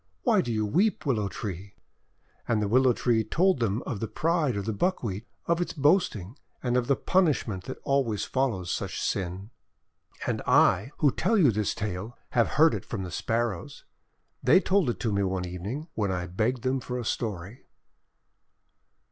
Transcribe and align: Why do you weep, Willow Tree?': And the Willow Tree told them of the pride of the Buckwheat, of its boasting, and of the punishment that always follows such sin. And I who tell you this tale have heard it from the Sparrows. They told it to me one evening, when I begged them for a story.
Why 0.23 0.41
do 0.41 0.51
you 0.51 0.65
weep, 0.65 1.05
Willow 1.05 1.27
Tree?': 1.27 1.75
And 2.47 2.59
the 2.59 2.67
Willow 2.67 2.91
Tree 2.91 3.23
told 3.23 3.59
them 3.59 3.83
of 3.83 3.99
the 3.99 4.07
pride 4.07 4.55
of 4.57 4.65
the 4.65 4.73
Buckwheat, 4.73 5.27
of 5.45 5.61
its 5.61 5.73
boasting, 5.73 6.39
and 6.63 6.75
of 6.75 6.87
the 6.87 6.95
punishment 6.95 7.65
that 7.65 7.77
always 7.83 8.25
follows 8.25 8.71
such 8.71 8.99
sin. 8.99 9.51
And 10.25 10.41
I 10.47 10.89
who 10.97 11.11
tell 11.11 11.37
you 11.37 11.51
this 11.51 11.75
tale 11.75 12.17
have 12.31 12.47
heard 12.57 12.73
it 12.73 12.83
from 12.83 13.03
the 13.03 13.11
Sparrows. 13.11 13.85
They 14.41 14.59
told 14.59 14.89
it 14.89 14.99
to 15.01 15.13
me 15.13 15.21
one 15.21 15.45
evening, 15.45 15.87
when 15.93 16.11
I 16.11 16.25
begged 16.25 16.63
them 16.63 16.79
for 16.79 16.97
a 16.97 17.05
story. 17.05 17.67